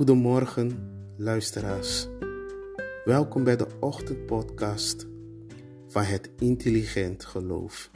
[0.00, 0.70] Goedemorgen,
[1.16, 2.08] luisteraars.
[3.04, 5.06] Welkom bij de ochtendpodcast
[5.86, 7.90] van het Intelligent Geloof.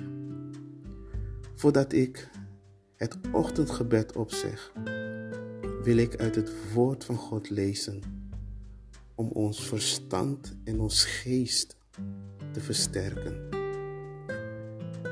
[1.54, 2.30] Voordat ik
[2.96, 4.72] het ochtendgebed opzeg,
[5.82, 8.00] wil ik uit het woord van God lezen
[9.14, 11.76] om ons verstand en ons geest
[12.52, 13.48] te versterken.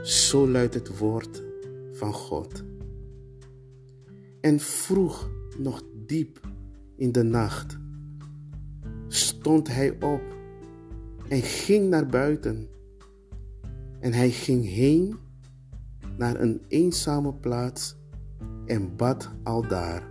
[0.03, 1.43] Zo luidt het woord
[1.93, 2.63] van God.
[4.41, 6.52] En vroeg nog diep
[6.97, 7.79] in de nacht
[9.09, 10.23] stond hij op
[11.29, 12.69] en ging naar buiten.
[14.01, 15.17] En hij ging heen
[16.17, 17.97] naar een eenzame plaats
[18.67, 20.03] en bad aldaar.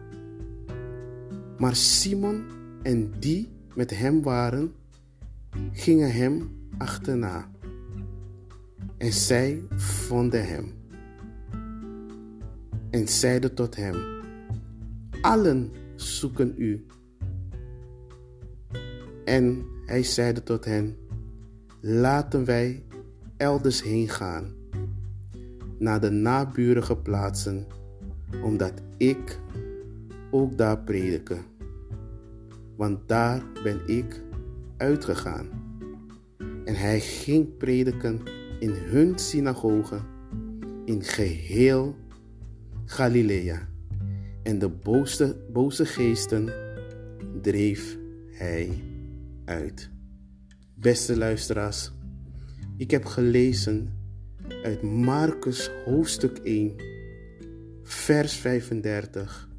[1.58, 2.44] Maar Simon
[2.84, 4.74] en die met hem waren,
[5.72, 7.52] gingen hem achterna.
[8.98, 10.74] En zij vonden hem.
[12.90, 13.96] En zeiden tot hem:
[15.22, 16.86] Allen zoeken u.
[19.26, 20.98] En hij zeide tot hen:
[21.80, 22.84] Laten wij
[23.38, 24.54] elders heen gaan,
[25.78, 27.66] naar de naburige plaatsen,
[28.44, 29.40] omdat ik
[30.32, 31.42] ook daar prediken.
[32.76, 34.22] Want daar ben ik
[34.78, 35.50] uitgegaan.
[36.66, 38.22] En hij ging prediken
[38.60, 40.02] in hun synagogen
[40.86, 41.96] in geheel
[42.86, 43.71] Galilea.
[44.44, 44.70] En de
[45.52, 46.54] boze, geesten
[47.42, 47.98] dreef
[48.32, 48.84] hij
[49.46, 49.90] uit.
[50.74, 51.92] Beste luisteraars,
[52.78, 53.94] ik heb gelezen
[54.64, 56.76] uit Marcus hoofdstuk 1,
[57.84, 59.50] vers 35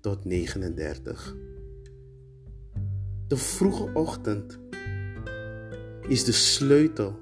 [0.00, 1.36] tot 39.
[3.26, 4.58] De vroege ochtend
[6.08, 7.18] is de sleutel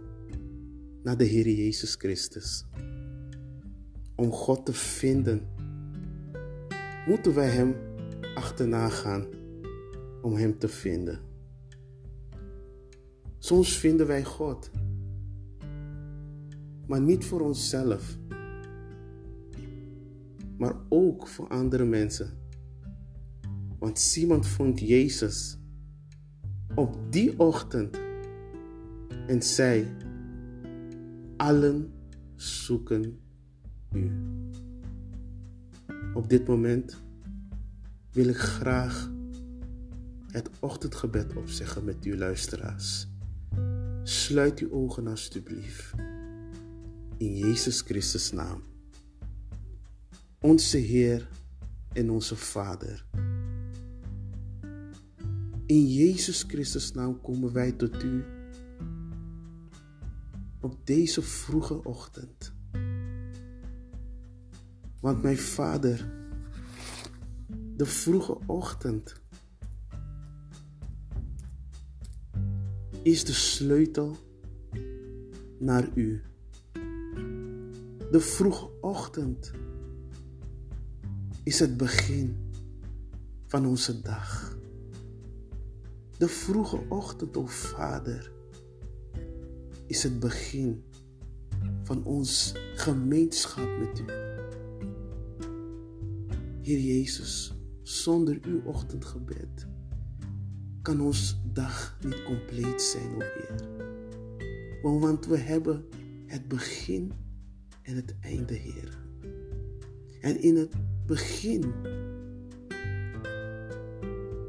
[1.02, 2.64] naar de Heer Jezus Christus.
[4.16, 5.51] Om God te vinden,
[7.06, 7.74] moeten wij Hem
[8.34, 9.26] achterna gaan
[10.22, 11.20] om Hem te vinden.
[13.38, 14.70] Soms vinden wij God,
[16.86, 18.18] maar niet voor onszelf,
[20.56, 22.30] maar ook voor andere mensen.
[23.78, 25.58] Want Simon vond Jezus
[26.74, 28.00] op die ochtend
[29.26, 29.86] en zei:
[31.36, 31.92] Allen
[32.36, 33.20] zoeken
[33.92, 34.10] u.
[36.14, 37.02] Op dit moment
[38.10, 39.10] wil ik graag
[40.26, 43.06] het ochtendgebed opzeggen met u luisteraars.
[44.02, 45.92] Sluit uw ogen alstublieft.
[47.16, 48.62] In Jezus Christus naam.
[50.40, 51.28] Onze Heer
[51.92, 53.04] en onze Vader.
[55.66, 58.24] In Jezus Christus naam komen wij tot u
[60.60, 62.52] op deze vroege ochtend.
[65.02, 66.10] Want mijn Vader,
[67.76, 69.20] de vroege ochtend
[73.02, 74.16] is de sleutel
[75.58, 76.22] naar u.
[78.10, 79.52] De vroege ochtend
[81.42, 82.50] is het begin
[83.46, 84.56] van onze dag.
[86.18, 88.32] De vroege ochtend, o Vader,
[89.86, 90.84] is het begin
[91.82, 94.31] van ons gemeenschap met u.
[96.72, 97.52] Heer Jezus,
[97.82, 99.66] zonder uw ochtendgebed
[100.82, 103.68] kan ons dag niet compleet zijn, o Heer.
[104.82, 105.84] Want we hebben
[106.26, 107.12] het begin
[107.82, 108.98] en het einde, Heer.
[110.20, 110.74] En in het
[111.06, 111.72] begin,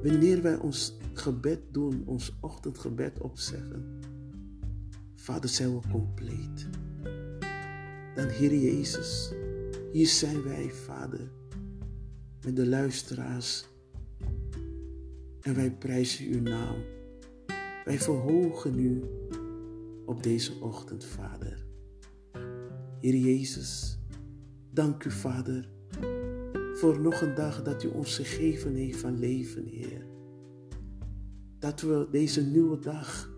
[0.04, 4.00] wanneer wij ons gebed doen, ons ochtendgebed opzeggen,
[5.16, 6.68] Vader, zijn we compleet.
[8.16, 9.34] Dan, Heer Jezus,
[9.92, 11.32] hier zijn wij, Vader,
[12.44, 13.66] met de luisteraars
[15.42, 16.76] en wij prijzen uw naam.
[17.86, 19.04] Wij verhogen u
[20.06, 21.66] op deze ochtend, Vader.
[23.00, 24.00] Heer Jezus,
[24.72, 25.70] dank u, Vader,
[26.74, 30.06] voor nog een dag dat u ons gegeven heeft van leven, Heer.
[31.60, 33.32] Dat we deze nieuwe dag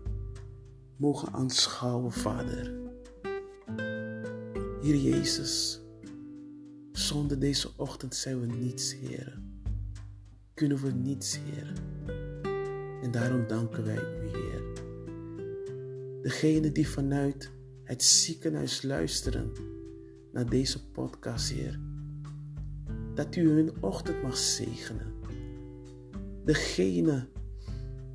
[0.96, 2.74] mogen aanschouwen, Vader.
[4.82, 5.80] Heer Jezus,
[6.98, 9.38] zonder deze ochtend zijn we niets, Heer
[10.56, 11.72] kunnen we niets, Heer.
[13.02, 14.62] En daarom danken wij u, Heer.
[16.22, 17.50] Degene die vanuit
[17.84, 19.52] het ziekenhuis luisteren
[20.32, 21.80] naar deze podcast, Heer.
[23.14, 25.14] Dat u hun ochtend mag zegenen.
[26.44, 27.28] Degene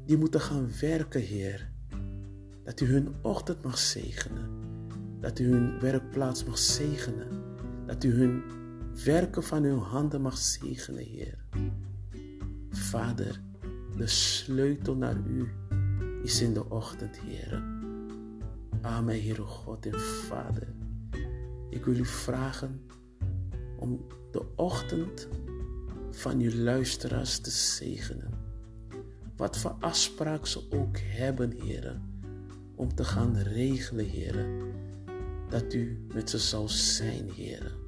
[0.06, 1.72] die moeten gaan werken, Heer.
[2.64, 4.50] Dat u hun ochtend mag zegenen.
[5.20, 7.28] Dat u hun werkplaats mag zegenen.
[7.86, 8.44] Dat u hun
[9.04, 11.38] werken van uw handen mag zegenen, Heer.
[12.70, 13.42] Vader,
[13.98, 15.50] de sleutel naar u
[16.24, 17.64] is in de ochtend, Heer.
[18.82, 20.68] Amen, Heere God en Vader.
[21.70, 22.82] Ik wil u vragen
[23.78, 25.28] om de ochtend
[26.12, 28.30] van uw luisteraars te zegenen.
[29.36, 32.02] Wat voor afspraak ze ook hebben, heren,
[32.76, 34.74] om te gaan regelen, heren,
[35.50, 37.81] dat u met ze zal zijn, heren.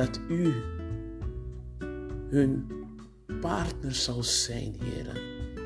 [0.00, 0.52] Dat u
[2.28, 2.66] hun
[3.40, 5.16] partner zal zijn, heren,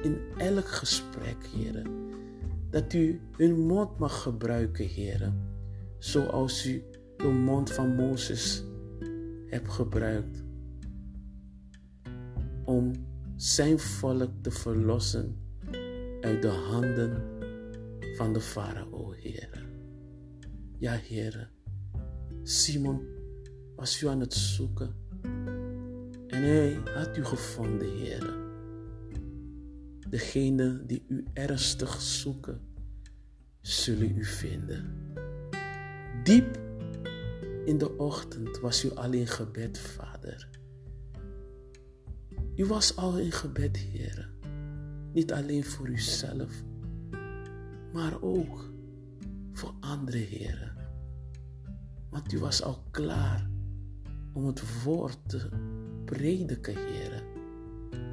[0.03, 1.87] in elk gesprek, heren.
[2.71, 5.57] Dat u hun mond mag gebruiken, heren,
[5.99, 6.83] zoals u
[7.17, 8.65] de mond van Mozes
[9.47, 10.45] hebt gebruikt
[12.65, 12.93] om
[13.37, 15.37] zijn volk te verlossen
[16.21, 17.23] uit de handen
[18.17, 19.67] van de farao, Heer.
[20.79, 21.51] Ja, Heer.
[22.43, 23.14] Simon
[23.77, 24.95] was u aan het zoeken
[26.35, 28.35] en hij had u gevonden, Heer.
[30.09, 32.61] Degene die u ernstig zoeken,
[33.61, 35.13] zullen u vinden.
[36.23, 36.59] Diep
[37.65, 40.49] in de ochtend was u al in gebed, Vader.
[42.57, 44.31] U was al in gebed, Heer.
[45.13, 46.63] Niet alleen voor uzelf,
[47.93, 48.73] maar ook
[49.53, 50.75] voor andere Heer.
[52.11, 53.53] Want u was al klaar
[54.35, 55.49] om het woord te
[56.05, 57.23] prediken, Heer.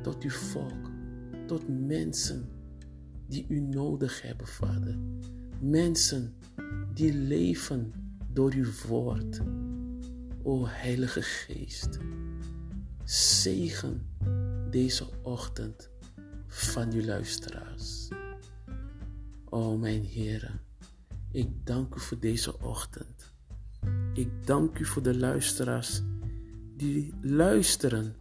[0.02, 0.90] Tot uw volk,
[1.48, 2.50] tot mensen
[3.28, 4.98] die u nodig hebben, Vader.
[5.60, 6.36] Mensen
[6.94, 7.94] die leven
[8.28, 9.42] door uw woord.
[10.44, 12.00] O Heilige Geest,
[13.04, 14.06] zegen
[14.70, 15.90] deze ochtend
[16.48, 18.10] van uw luisteraars.
[19.50, 20.60] O mijn Heer,
[21.32, 23.34] ik dank u voor deze ochtend.
[24.14, 26.02] Ik dank u voor de luisteraars
[26.82, 28.16] die luisteren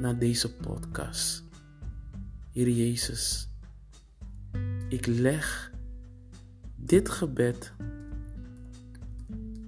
[0.00, 1.44] naar deze podcast.
[2.52, 3.48] Heer Jezus,
[4.88, 5.72] ik leg
[6.76, 7.72] dit gebed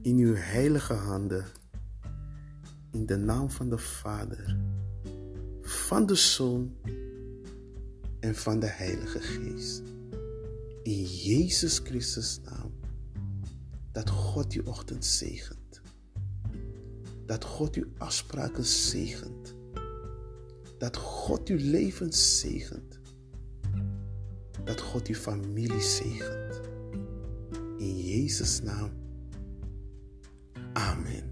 [0.03, 1.45] in uw heilige handen.
[2.91, 4.57] In de naam van de Vader
[5.63, 6.77] van de Zoon
[8.21, 9.83] en van de Heilige Geest.
[10.83, 12.73] In Jezus Christus naam.
[13.93, 15.64] Dat God die ochtend zegent.
[17.27, 19.55] Dat God uw afspraken zegent.
[20.79, 23.01] Dat God uw leven zegent.
[24.65, 26.61] Dat God uw familie zegent.
[27.79, 28.91] In Jezus naam.
[30.73, 31.31] Amen.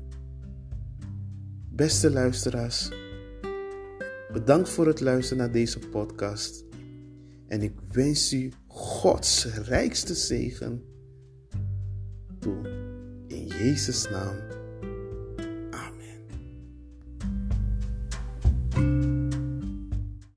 [1.69, 2.91] Beste luisteraars.
[4.33, 6.65] Bedankt voor het luisteren naar deze podcast.
[7.49, 10.83] En ik wens u Gods rijkste zegen
[12.39, 12.69] toe.
[13.27, 14.37] In Jezus' naam.